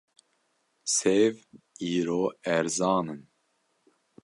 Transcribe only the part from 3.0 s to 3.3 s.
in.